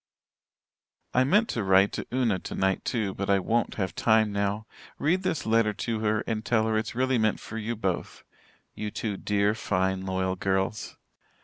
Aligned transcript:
"I 1.13 1.23
meant 1.23 1.47
to 1.49 1.63
write 1.63 1.91
to 1.91 2.07
Una 2.11 2.39
tonight, 2.39 2.83
too, 2.83 3.13
but 3.13 3.29
I 3.29 3.37
won't 3.37 3.75
have 3.75 3.93
time 3.93 4.31
now. 4.31 4.65
Read 4.97 5.21
this 5.21 5.45
letter 5.45 5.73
to 5.73 5.99
her 5.99 6.21
and 6.25 6.43
tell 6.43 6.65
her 6.65 6.75
it's 6.75 6.95
really 6.95 7.19
meant 7.19 7.39
for 7.39 7.59
you 7.59 7.75
both 7.75 8.23
you 8.73 8.89
two 8.89 9.15
dear, 9.15 9.53
fine 9.53 10.03
loyal 10.03 10.35
girls. 10.35 10.97